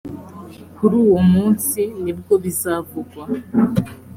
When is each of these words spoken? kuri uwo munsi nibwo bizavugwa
kuri 0.75 0.95
uwo 1.03 1.19
munsi 1.31 1.81
nibwo 2.03 2.33
bizavugwa 2.43 3.23